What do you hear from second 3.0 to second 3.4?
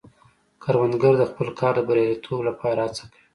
کوي